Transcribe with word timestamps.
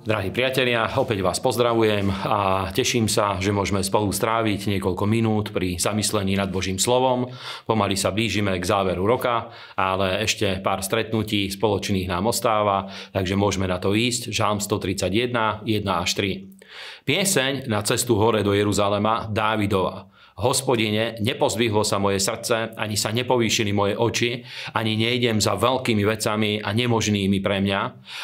Drahí 0.00 0.32
priatelia, 0.32 0.96
opäť 0.96 1.20
vás 1.20 1.44
pozdravujem 1.44 2.08
a 2.24 2.72
teším 2.72 3.04
sa, 3.04 3.36
že 3.36 3.52
môžeme 3.52 3.84
spolu 3.84 4.08
stráviť 4.08 4.72
niekoľko 4.72 5.04
minút 5.04 5.52
pri 5.52 5.76
zamyslení 5.76 6.40
nad 6.40 6.48
Božím 6.48 6.80
slovom. 6.80 7.28
Pomaly 7.68 8.00
sa 8.00 8.08
blížime 8.08 8.56
k 8.56 8.64
záveru 8.64 9.04
roka, 9.04 9.52
ale 9.76 10.24
ešte 10.24 10.56
pár 10.64 10.80
stretnutí 10.80 11.52
spoločných 11.52 12.08
nám 12.08 12.32
ostáva, 12.32 12.88
takže 13.12 13.36
môžeme 13.36 13.68
na 13.68 13.76
to 13.76 13.92
ísť. 13.92 14.32
Žalm 14.32 14.64
131, 14.64 15.68
1 15.68 15.84
až 15.84 16.10
3. 16.16 17.04
Pieseň 17.04 17.68
na 17.68 17.84
cestu 17.84 18.16
hore 18.16 18.40
do 18.40 18.56
Jeruzalema 18.56 19.28
Dávidova. 19.28 20.08
Hospodine, 20.38 21.18
nepozvihlo 21.18 21.82
sa 21.82 21.98
moje 21.98 22.22
srdce, 22.22 22.76
ani 22.78 22.94
sa 22.94 23.10
nepovýšili 23.10 23.74
moje 23.74 23.94
oči, 23.98 24.30
ani 24.72 24.94
nejdem 24.94 25.42
za 25.42 25.58
veľkými 25.58 26.06
vecami 26.06 26.62
a 26.62 26.70
nemožnými 26.70 27.38
pre 27.42 27.58
mňa, 27.60 27.80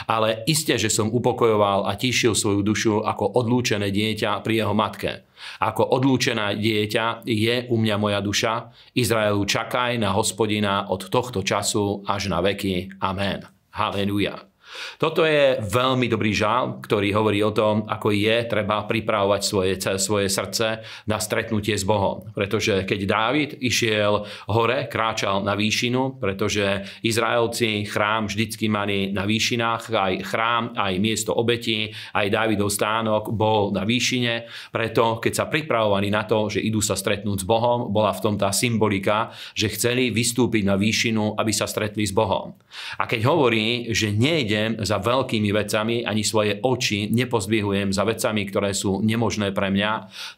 ale 0.07 0.47
iste, 0.47 0.79
že 0.79 0.89
som 0.89 1.11
upokojoval 1.11 1.91
a 1.91 1.99
tíšil 1.99 2.39
svoju 2.39 2.61
dušu 2.63 2.95
ako 3.03 3.37
odlúčené 3.43 3.91
dieťa 3.93 4.41
pri 4.41 4.65
jeho 4.65 4.75
matke. 4.75 5.27
Ako 5.61 5.85
odlúčená 5.93 6.57
dieťa 6.57 7.29
je 7.29 7.69
u 7.69 7.77
mňa 7.77 7.97
moja 8.01 8.21
duša. 8.25 8.73
Izraelu 8.97 9.45
čakaj 9.45 10.01
na 10.01 10.16
hospodina 10.16 10.88
od 10.88 11.07
tohto 11.13 11.45
času 11.45 12.02
až 12.09 12.33
na 12.33 12.41
veky. 12.41 12.97
Amen. 13.05 13.45
Haleluja. 13.77 14.55
Toto 14.97 15.25
je 15.25 15.61
veľmi 15.61 16.09
dobrý 16.09 16.33
žál, 16.33 16.80
ktorý 16.80 17.12
hovorí 17.12 17.41
o 17.45 17.53
tom, 17.53 17.85
ako 17.85 18.12
je 18.12 18.37
treba 18.48 18.85
pripravovať 18.85 19.41
svoje, 19.43 19.73
svoje 20.01 20.29
srdce 20.29 20.83
na 21.07 21.19
stretnutie 21.21 21.77
s 21.77 21.85
Bohom. 21.85 22.29
Pretože 22.33 22.83
keď 22.89 23.01
Dávid 23.07 23.51
išiel 23.61 24.25
hore, 24.51 24.89
kráčal 24.89 25.45
na 25.45 25.55
výšinu, 25.55 26.19
pretože 26.19 26.87
Izraelci 27.05 27.87
chrám 27.87 28.27
vždycky 28.27 28.66
mali 28.66 29.12
na 29.12 29.29
výšinách, 29.29 29.93
aj 29.93 30.15
chrám, 30.27 30.65
aj 30.75 30.93
miesto 30.99 31.32
obeti, 31.37 31.93
aj 32.16 32.32
Dávidov 32.32 32.73
stánok 32.73 33.30
bol 33.32 33.71
na 33.71 33.85
výšine. 33.85 34.49
Preto, 34.73 35.23
keď 35.23 35.32
sa 35.32 35.45
pripravovali 35.47 36.09
na 36.10 36.24
to, 36.27 36.51
že 36.51 36.65
idú 36.65 36.82
sa 36.82 36.99
stretnúť 36.99 37.45
s 37.45 37.49
Bohom, 37.49 37.93
bola 37.93 38.10
v 38.10 38.23
tom 38.23 38.35
tá 38.35 38.51
symbolika, 38.51 39.30
že 39.52 39.71
chceli 39.73 40.10
vystúpiť 40.10 40.63
na 40.66 40.74
výšinu, 40.74 41.38
aby 41.38 41.52
sa 41.52 41.69
stretli 41.69 42.02
s 42.02 42.13
Bohom. 42.13 42.57
A 42.99 43.04
keď 43.07 43.29
hovorí, 43.29 43.93
že 43.93 44.13
nejde 44.13 44.66
za 44.83 44.99
veľkými 44.99 45.55
vecami, 45.55 46.03
ani 46.03 46.27
svoje 46.27 46.59
oči 46.59 47.07
nepozdvihujem 47.15 47.95
za 47.95 48.03
vecami, 48.03 48.43
ktoré 48.51 48.75
sú 48.75 48.99
nemožné 49.05 49.55
pre 49.55 49.71
mňa, 49.71 49.93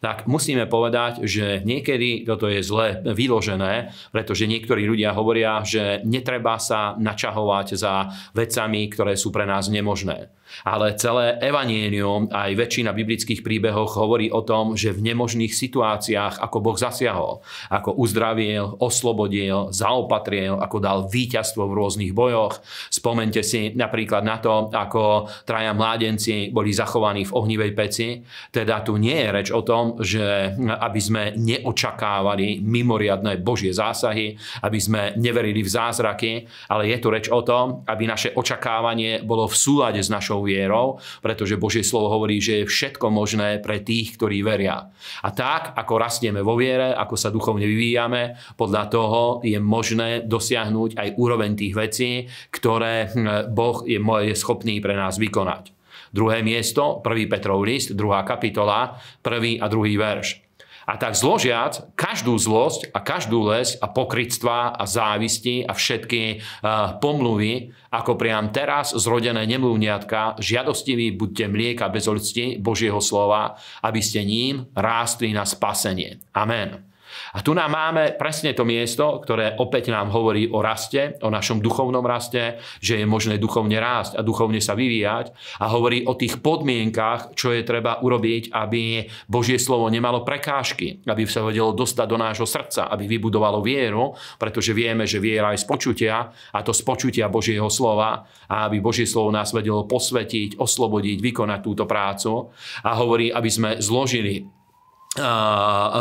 tak 0.05 0.29
musíme 0.29 0.69
povedať, 0.69 1.25
že 1.25 1.65
niekedy 1.65 2.29
toto 2.29 2.51
je 2.53 2.61
zle 2.61 3.01
vyložené, 3.09 3.97
pretože 4.13 4.45
niektorí 4.45 4.85
ľudia 4.85 5.17
hovoria, 5.17 5.65
že 5.65 6.05
netreba 6.05 6.61
sa 6.61 6.93
načahovať 7.01 7.67
za 7.79 8.13
vecami, 8.37 8.93
ktoré 8.93 9.17
sú 9.17 9.33
pre 9.33 9.49
nás 9.49 9.73
nemožné. 9.73 10.29
Ale 10.65 10.97
celé 10.97 11.37
evanielium, 11.45 12.33
aj 12.33 12.57
väčšina 12.57 12.97
biblických 12.97 13.45
príbehov 13.45 13.93
hovorí 13.93 14.33
o 14.33 14.41
tom, 14.41 14.75
že 14.81 14.97
v 14.97 15.13
nemožných 15.13 15.53
situáciách, 15.53 16.41
ako 16.41 16.57
Boh 16.65 16.79
zasiahol, 16.81 17.45
ako 17.69 17.93
uzdravil, 18.01 18.81
oslobodil, 18.81 19.69
zaopatril, 19.77 20.57
ako 20.57 20.77
dal 20.81 20.99
víťazstvo 21.05 21.69
v 21.69 21.77
rôznych 21.77 22.13
bojoch. 22.17 22.65
Spomente 22.89 23.45
si 23.45 23.77
napríklad 23.77 24.18
na 24.21 24.39
to, 24.39 24.71
ako 24.73 25.29
traja 25.45 25.73
mládenci 25.75 26.51
boli 26.51 26.75
zachovaní 26.75 27.27
v 27.27 27.35
ohnivej 27.35 27.73
peci. 27.75 28.21
Teda 28.51 28.81
tu 28.83 28.97
nie 28.97 29.15
je 29.15 29.29
reč 29.29 29.49
o 29.51 29.63
tom, 29.63 30.01
že 30.01 30.55
aby 30.59 31.01
sme 31.01 31.23
neočakávali 31.37 32.63
mimoriadné 32.63 33.41
Božie 33.41 33.75
zásahy, 33.75 34.35
aby 34.63 34.79
sme 34.79 35.03
neverili 35.17 35.61
v 35.63 35.71
zázraky, 35.71 36.33
ale 36.71 36.91
je 36.91 36.99
tu 36.99 37.09
reč 37.13 37.27
o 37.29 37.43
tom, 37.43 37.85
aby 37.87 38.05
naše 38.07 38.33
očakávanie 38.35 39.23
bolo 39.23 39.47
v 39.47 39.57
súlade 39.57 40.01
s 40.01 40.09
našou 40.09 40.47
vierou, 40.47 40.97
pretože 41.21 41.61
Božie 41.61 41.85
slovo 41.85 42.13
hovorí, 42.13 42.41
že 42.41 42.63
je 42.63 42.71
všetko 42.71 43.11
možné 43.13 43.59
pre 43.61 43.83
tých, 43.83 44.17
ktorí 44.17 44.41
veria. 44.41 44.89
A 45.23 45.29
tak, 45.35 45.75
ako 45.75 45.95
rastieme 45.99 46.41
vo 46.41 46.55
viere, 46.55 46.95
ako 46.95 47.15
sa 47.19 47.29
duchovne 47.35 47.67
vyvíjame, 47.67 48.39
podľa 48.57 48.85
toho 48.89 49.21
je 49.45 49.59
možné 49.59 50.25
dosiahnuť 50.25 50.97
aj 50.97 51.09
úroveň 51.19 51.51
tých 51.59 51.75
vecí, 51.75 52.11
ktoré 52.49 53.11
hm, 53.11 53.53
Boh 53.53 53.85
je, 53.85 53.98
je 54.23 54.35
schopný 54.39 54.79
pre 54.81 54.95
nás 54.95 55.19
vykonať. 55.19 55.75
Druhé 56.15 56.41
miesto, 56.41 57.05
1. 57.05 57.29
Petrov 57.29 57.61
list, 57.67 57.93
2. 57.93 58.01
kapitola, 58.25 58.97
1. 59.21 59.61
a 59.61 59.67
2. 59.69 59.99
verš. 59.99 60.49
A 60.89 60.97
tak 60.97 61.13
zložiac 61.13 61.85
každú 62.01 62.41
zlosť 62.41 62.89
a 62.97 63.05
každú 63.05 63.45
les 63.53 63.77
a 63.77 63.93
pokrytstva 63.93 64.73
a 64.73 64.85
závisti 64.89 65.61
a 65.69 65.77
všetky 65.77 66.41
uh, 66.41 66.97
pomluvy, 66.97 67.77
ako 67.93 68.17
priam 68.17 68.49
teraz 68.49 68.97
zrodené 68.97 69.45
nemluvniatka, 69.45 70.41
žiadostiví 70.41 71.13
buďte 71.13 71.45
mlieka 71.53 71.93
bez 71.93 72.09
ľudsti 72.09 72.57
Božieho 72.57 73.05
slova, 73.05 73.61
aby 73.85 74.01
ste 74.01 74.25
ním 74.25 74.65
rástli 74.73 75.37
na 75.37 75.45
spasenie. 75.45 76.25
Amen. 76.33 76.88
A 77.35 77.41
tu 77.41 77.55
nám 77.57 77.71
máme 77.73 78.17
presne 78.17 78.53
to 78.53 78.67
miesto, 78.67 79.23
ktoré 79.23 79.55
opäť 79.57 79.95
nám 79.95 80.11
hovorí 80.11 80.49
o 80.51 80.61
raste, 80.65 81.17
o 81.23 81.31
našom 81.31 81.63
duchovnom 81.63 82.03
raste, 82.05 82.59
že 82.83 83.01
je 83.01 83.07
možné 83.07 83.39
duchovne 83.39 83.77
rásť 83.79 84.19
a 84.19 84.27
duchovne 84.27 84.59
sa 84.59 84.75
vyvíjať 84.75 85.33
a 85.63 85.71
hovorí 85.71 86.05
o 86.05 86.17
tých 86.19 86.41
podmienkach, 86.43 87.37
čo 87.39 87.55
je 87.55 87.63
treba 87.63 88.03
urobiť, 88.03 88.51
aby 88.53 89.07
Božie 89.31 89.61
slovo 89.61 89.87
nemalo 89.93 90.27
prekážky, 90.27 91.05
aby 91.07 91.25
sa 91.29 91.45
vedelo 91.45 91.77
dostať 91.77 92.07
do 92.09 92.19
nášho 92.19 92.49
srdca, 92.49 92.91
aby 92.91 93.07
vybudovalo 93.07 93.61
vieru, 93.63 94.17
pretože 94.37 94.75
vieme, 94.75 95.07
že 95.07 95.23
viera 95.23 95.53
je 95.55 95.63
z 95.63 95.67
počutia 95.69 96.33
a 96.33 96.59
to 96.65 96.73
z 96.75 96.83
počutia 96.83 97.31
Božieho 97.31 97.71
slova 97.71 98.27
a 98.49 98.67
aby 98.67 98.81
Božie 98.83 99.07
slovo 99.07 99.31
nás 99.31 99.53
vedelo 99.53 99.85
posvetiť, 99.87 100.59
oslobodiť, 100.59 101.19
vykonať 101.21 101.61
túto 101.61 101.85
prácu. 101.85 102.51
A 102.85 102.97
hovorí, 102.99 103.31
aby 103.31 103.51
sme 103.53 103.71
zložili 103.79 104.58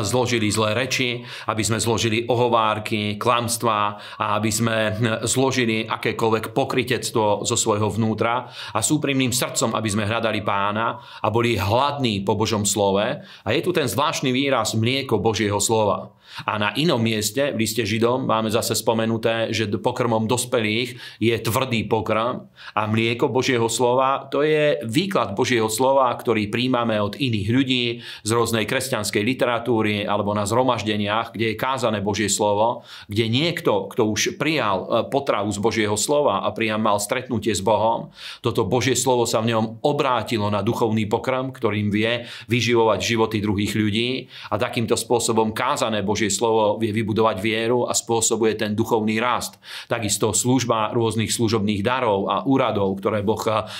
zložili 0.04 0.52
zlé 0.52 0.76
reči, 0.76 1.24
aby 1.48 1.64
sme 1.64 1.80
zložili 1.80 2.28
ohovárky, 2.28 3.16
klamstvá 3.16 3.98
a 4.20 4.36
aby 4.36 4.52
sme 4.52 4.78
zložili 5.24 5.88
akékoľvek 5.88 6.52
pokritectvo 6.52 7.48
zo 7.48 7.56
svojho 7.56 7.88
vnútra 7.88 8.52
a 8.52 8.80
s 8.84 8.92
úprimným 8.92 9.32
srdcom, 9.32 9.74
aby 9.74 9.90
sme 9.90 10.10
hľadali 10.10 10.44
pána 10.44 11.00
a 11.24 11.28
boli 11.32 11.56
hladní 11.56 12.22
po 12.28 12.36
Božom 12.36 12.68
slove. 12.68 13.24
A 13.24 13.48
je 13.56 13.62
tu 13.64 13.72
ten 13.72 13.88
zvláštny 13.88 14.30
výraz 14.36 14.76
mlieko 14.76 15.18
Božieho 15.24 15.58
slova. 15.64 16.12
A 16.46 16.60
na 16.60 16.70
inom 16.76 17.02
mieste, 17.02 17.56
v 17.56 17.66
liste 17.66 17.82
Židom, 17.82 18.28
máme 18.28 18.52
zase 18.52 18.76
spomenuté, 18.78 19.50
že 19.56 19.72
pokrmom 19.72 20.28
dospelých 20.28 21.00
je 21.24 21.36
tvrdý 21.40 21.88
pokrm 21.88 22.52
a 22.76 22.82
mlieko 22.86 23.32
Božieho 23.32 23.72
slova, 23.72 24.28
to 24.28 24.44
je 24.44 24.78
výklad 24.84 25.34
Božieho 25.34 25.72
slova, 25.72 26.12
ktorý 26.14 26.52
príjmame 26.52 27.00
od 27.00 27.16
iných 27.16 27.48
ľudí 27.48 27.86
z 28.28 28.30
rôznej 28.30 28.68
kresťanskej 28.68 28.97
literatúry 29.04 30.08
alebo 30.08 30.32
na 30.32 30.48
zhromaždeniach, 30.48 31.36
kde 31.36 31.54
je 31.54 31.60
kázané 31.60 32.00
Božie 32.00 32.32
slovo, 32.32 32.88
kde 33.12 33.28
niekto, 33.28 33.92
kto 33.92 34.08
už 34.08 34.40
prijal 34.40 34.78
e, 34.82 34.86
potravu 35.12 35.52
z 35.52 35.60
Božieho 35.60 35.98
slova 36.00 36.48
a 36.48 36.50
prijal 36.56 36.80
mal 36.80 36.98
stretnutie 36.98 37.52
s 37.52 37.60
Bohom, 37.60 38.16
toto 38.40 38.64
Božie 38.64 38.96
slovo 38.96 39.28
sa 39.28 39.44
v 39.44 39.52
ňom 39.52 39.84
obrátilo 39.84 40.48
na 40.48 40.64
duchovný 40.64 41.10
pokrm, 41.10 41.52
ktorým 41.52 41.92
vie 41.92 42.30
vyživovať 42.48 43.00
životy 43.04 43.38
druhých 43.44 43.74
ľudí 43.76 44.10
a 44.54 44.56
takýmto 44.56 44.96
spôsobom 44.96 45.52
kázané 45.52 46.06
Božie 46.06 46.32
slovo 46.32 46.80
vie 46.80 46.96
vybudovať 46.96 47.38
vieru 47.44 47.90
a 47.90 47.94
spôsobuje 47.98 48.56
ten 48.56 48.72
duchovný 48.78 49.20
rast. 49.20 49.60
Takisto 49.92 50.32
služba 50.32 50.96
rôznych 50.96 51.34
služobných 51.34 51.82
darov 51.84 52.30
a 52.32 52.46
úradov, 52.48 53.02
ktoré 53.02 53.26
Boh 53.26 53.40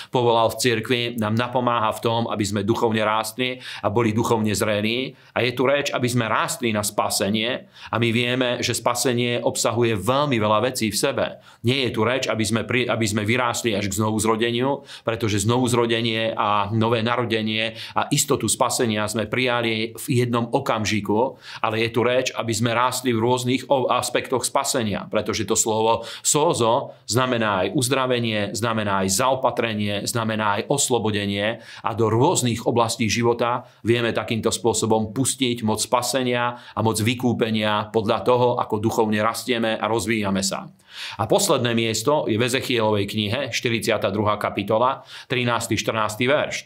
povolal 0.10 0.52
v 0.52 0.60
cirkvi, 0.60 1.02
nám 1.16 1.38
napomáha 1.38 1.94
v 1.96 2.04
tom, 2.04 2.22
aby 2.28 2.44
sme 2.44 2.68
duchovne 2.68 3.06
rástli 3.06 3.62
a 3.86 3.88
boli 3.88 4.12
duchovne 4.12 4.52
zrelí. 4.52 5.07
A 5.36 5.46
je 5.46 5.52
tu 5.54 5.64
reč, 5.70 5.94
aby 5.94 6.08
sme 6.10 6.26
rástli 6.26 6.74
na 6.74 6.82
spasenie 6.82 7.70
a 7.92 7.96
my 8.02 8.10
vieme, 8.10 8.50
že 8.64 8.74
spasenie 8.74 9.44
obsahuje 9.44 9.94
veľmi 10.00 10.40
veľa 10.42 10.72
vecí 10.72 10.90
v 10.90 10.98
sebe. 10.98 11.26
Nie 11.68 11.88
je 11.88 11.92
tu 11.94 12.02
reč, 12.02 12.26
aby 12.26 12.42
sme, 12.42 12.62
pri, 12.66 12.90
aby 12.90 13.06
sme 13.06 13.28
vyrástli 13.28 13.78
až 13.78 13.92
k 13.92 13.98
znovu 14.02 14.18
zrodeniu, 14.18 14.82
pretože 15.06 15.44
znovu 15.46 15.70
zrodenie 15.70 16.34
a 16.34 16.72
nové 16.74 17.06
narodenie 17.06 17.78
a 17.94 18.10
istotu 18.10 18.50
spasenia 18.50 19.06
sme 19.06 19.30
prijali 19.30 19.94
v 19.94 20.06
jednom 20.10 20.50
okamžiku, 20.50 21.38
ale 21.62 21.86
je 21.86 21.90
tu 21.94 22.02
reč, 22.02 22.34
aby 22.34 22.54
sme 22.56 22.74
rástli 22.74 23.14
v 23.14 23.22
rôznych 23.22 23.70
aspektoch 23.92 24.42
spasenia, 24.42 25.06
pretože 25.06 25.46
to 25.46 25.54
slovo 25.54 26.08
sozo 26.26 26.98
znamená 27.06 27.68
aj 27.68 27.78
uzdravenie, 27.78 28.58
znamená 28.58 29.06
aj 29.06 29.14
zaopatrenie, 29.14 30.08
znamená 30.10 30.62
aj 30.62 30.72
oslobodenie 30.72 31.62
a 31.86 31.92
do 31.94 32.10
rôznych 32.10 32.66
oblastí 32.66 33.06
života 33.06 33.68
vieme 33.86 34.16
takýmto 34.16 34.50
spôsobom 34.50 34.97
pustiť 35.14 35.62
moc 35.62 35.78
spasenia 35.78 36.58
a 36.74 36.80
moc 36.82 36.98
vykúpenia 36.98 37.94
podľa 37.94 38.20
toho, 38.26 38.48
ako 38.58 38.82
duchovne 38.82 39.22
rastieme 39.22 39.78
a 39.78 39.86
rozvíjame 39.86 40.42
sa. 40.42 40.72
A 41.22 41.30
posledné 41.30 41.78
miesto 41.78 42.26
je 42.26 42.38
v 42.40 42.46
Ezechielovej 42.46 43.06
knihe, 43.06 43.42
42. 43.54 44.02
kapitola, 44.42 45.06
13. 45.30 45.78
14. 45.78 46.26
verš. 46.26 46.58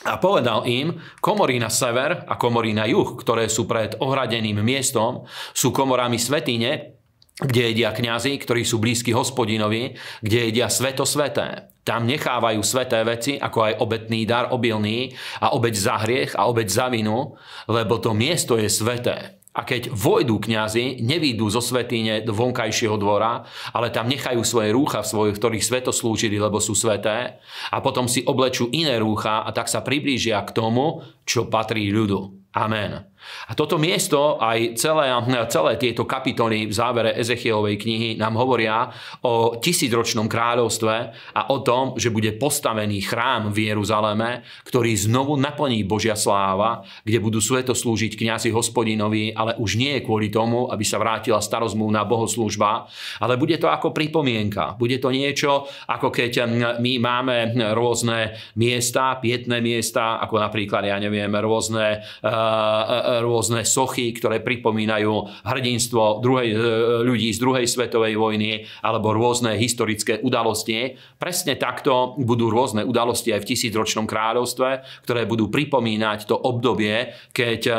A 0.00 0.16
povedal 0.16 0.64
im, 0.64 0.96
komory 1.20 1.60
na 1.60 1.68
sever 1.68 2.24
a 2.24 2.34
komory 2.40 2.72
na 2.72 2.88
juh, 2.88 3.20
ktoré 3.20 3.52
sú 3.52 3.68
pred 3.68 4.00
ohradeným 4.00 4.64
miestom, 4.64 5.28
sú 5.52 5.76
komorami 5.76 6.16
svetine 6.16 6.99
kde 7.40 7.72
jedia 7.72 7.90
kňazi, 7.96 8.36
ktorí 8.36 8.62
sú 8.68 8.76
blízki 8.78 9.16
hospodinovi, 9.16 9.96
kde 10.20 10.38
jedia 10.52 10.68
sveto 10.68 11.08
sveté. 11.08 11.72
Tam 11.80 12.04
nechávajú 12.04 12.60
sveté 12.60 13.00
veci, 13.02 13.40
ako 13.40 13.58
aj 13.64 13.72
obetný 13.80 14.28
dar 14.28 14.52
obilný 14.52 15.16
a 15.40 15.56
obeď 15.56 15.74
za 15.74 15.96
hriech 16.04 16.36
a 16.36 16.46
obeď 16.52 16.68
za 16.68 16.86
vinu, 16.92 17.34
lebo 17.66 17.96
to 17.96 18.12
miesto 18.12 18.60
je 18.60 18.68
sveté. 18.68 19.40
A 19.50 19.66
keď 19.66 19.90
vojdu 19.90 20.38
kňazi, 20.38 21.02
nevídu 21.02 21.50
zo 21.50 21.58
svetýne 21.58 22.22
do 22.22 22.30
vonkajšieho 22.30 22.94
dvora, 22.94 23.42
ale 23.74 23.90
tam 23.90 24.06
nechajú 24.06 24.46
svoje 24.46 24.70
rúcha, 24.70 25.02
v 25.02 25.10
svojich, 25.10 25.36
ktorých 25.42 25.66
sveto 25.66 25.90
slúžili, 25.90 26.38
lebo 26.38 26.62
sú 26.62 26.78
sveté, 26.78 27.42
a 27.74 27.82
potom 27.82 28.06
si 28.06 28.22
oblečú 28.22 28.70
iné 28.70 29.02
rúcha 29.02 29.42
a 29.42 29.50
tak 29.50 29.66
sa 29.66 29.82
priblížia 29.82 30.38
k 30.46 30.54
tomu, 30.54 31.02
čo 31.26 31.50
patrí 31.50 31.90
ľudu. 31.90 32.54
Amen. 32.54 33.09
A 33.48 33.58
toto 33.58 33.76
miesto, 33.76 34.38
aj 34.38 34.78
celé, 34.78 35.10
celé 35.50 35.72
tieto 35.76 36.06
kapitoly 36.06 36.70
v 36.70 36.74
závere 36.74 37.16
Ezechielovej 37.18 37.76
knihy 37.80 38.08
nám 38.16 38.38
hovoria 38.38 38.90
o 39.26 39.58
tisícročnom 39.58 40.30
kráľovstve 40.30 40.94
a 41.34 41.40
o 41.50 41.58
tom, 41.60 41.98
že 41.98 42.14
bude 42.14 42.32
postavený 42.38 43.02
chrám 43.04 43.50
v 43.50 43.72
Jeruzaleme, 43.74 44.46
ktorý 44.64 44.94
znovu 44.94 45.34
naplní 45.34 45.82
Božia 45.82 46.14
sláva, 46.14 46.86
kde 47.02 47.18
budú 47.18 47.42
sveto 47.42 47.74
slúžiť 47.74 48.14
kňazi 48.14 48.54
hospodinovi, 48.54 49.34
ale 49.34 49.58
už 49.58 49.76
nie 49.76 49.98
kvôli 50.00 50.30
tomu, 50.30 50.70
aby 50.70 50.86
sa 50.86 51.02
vrátila 51.02 51.42
starozmluvná 51.42 52.06
bohoslúžba, 52.06 52.86
ale 53.18 53.34
bude 53.34 53.58
to 53.58 53.66
ako 53.66 53.90
pripomienka. 53.90 54.78
Bude 54.78 55.02
to 55.02 55.10
niečo, 55.10 55.66
ako 55.90 56.14
keď 56.14 56.46
my 56.78 56.92
máme 57.02 57.56
rôzne 57.74 58.38
miesta, 58.54 59.18
pietné 59.18 59.58
miesta, 59.58 60.22
ako 60.22 60.38
napríklad, 60.38 60.86
ja 60.86 60.96
neviem, 61.02 61.30
rôzne 61.34 61.98
uh, 61.98 63.09
rôzne 63.18 63.66
sochy, 63.66 64.14
ktoré 64.14 64.38
pripomínajú 64.38 65.42
hrdinstvo 65.42 66.22
druhej, 66.22 66.48
e, 66.54 66.56
ľudí 67.02 67.34
z 67.34 67.42
druhej 67.42 67.66
svetovej 67.66 68.14
vojny 68.14 68.62
alebo 68.86 69.10
rôzne 69.10 69.58
historické 69.58 70.22
udalosti. 70.22 70.94
Presne 71.18 71.58
takto 71.58 72.14
budú 72.22 72.46
rôzne 72.46 72.86
udalosti 72.86 73.34
aj 73.34 73.42
v 73.42 73.48
tisícročnom 73.54 74.06
kráľovstve, 74.06 75.02
ktoré 75.02 75.26
budú 75.26 75.50
pripomínať 75.50 76.30
to 76.30 76.36
obdobie, 76.38 77.10
keď, 77.34 77.60
e, 77.66 77.78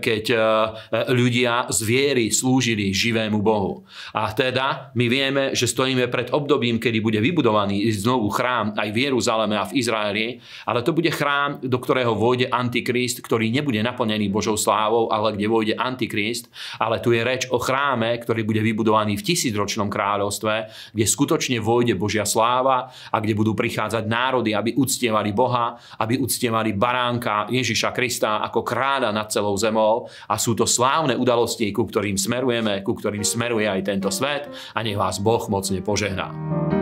keď 0.00 0.24
e, 0.32 0.38
ľudia 1.12 1.68
z 1.68 1.78
viery 1.84 2.26
slúžili 2.32 2.90
živému 2.96 3.44
Bohu. 3.44 3.84
A 4.16 4.32
teda 4.32 4.94
my 4.96 5.06
vieme, 5.12 5.42
že 5.52 5.68
stojíme 5.68 6.08
pred 6.08 6.32
obdobím, 6.32 6.80
kedy 6.80 6.98
bude 7.04 7.20
vybudovaný 7.20 7.84
znovu 7.92 8.32
chrám 8.32 8.72
aj 8.78 8.88
v 8.88 8.98
Jeruzaleme 9.10 9.56
a 9.58 9.68
v 9.68 9.76
Izraeli, 9.76 10.26
ale 10.64 10.80
to 10.80 10.96
bude 10.96 11.10
chrám, 11.12 11.60
do 11.60 11.78
ktorého 11.82 12.14
vôjde 12.14 12.48
Antikrist, 12.48 13.20
ktorý 13.20 13.50
nebude 13.50 13.82
naplnený 13.82 14.30
Božou 14.30 14.54
slávou, 14.62 15.10
ale 15.10 15.34
kde 15.34 15.46
vôjde 15.50 15.74
Antikrist. 15.74 16.46
Ale 16.78 17.02
tu 17.02 17.10
je 17.10 17.26
reč 17.26 17.50
o 17.50 17.58
chráme, 17.58 18.14
ktorý 18.22 18.46
bude 18.46 18.62
vybudovaný 18.62 19.18
v 19.18 19.26
tisícročnom 19.26 19.90
kráľovstve, 19.90 20.54
kde 20.94 21.04
skutočne 21.04 21.58
vôjde 21.58 21.98
Božia 21.98 22.22
sláva 22.22 22.94
a 23.10 23.16
kde 23.18 23.34
budú 23.34 23.58
prichádzať 23.58 24.06
národy, 24.06 24.54
aby 24.54 24.78
uctievali 24.78 25.34
Boha, 25.34 25.74
aby 25.98 26.22
uctievali 26.22 26.70
baránka 26.78 27.50
Ježiša 27.50 27.90
Krista 27.90 28.38
ako 28.46 28.62
kráľa 28.62 29.10
nad 29.10 29.26
celou 29.32 29.58
zemou. 29.58 30.06
A 30.30 30.38
sú 30.38 30.54
to 30.54 30.68
slávne 30.68 31.18
udalosti, 31.18 31.74
ku 31.74 31.88
ktorým 31.88 32.14
smerujeme, 32.14 32.86
ku 32.86 32.94
ktorým 32.94 33.26
smeruje 33.26 33.66
aj 33.66 33.82
tento 33.82 34.12
svet 34.12 34.46
a 34.76 34.78
nech 34.84 35.00
vás 35.00 35.18
Boh 35.18 35.42
mocne 35.48 35.80
požehná. 35.82 36.81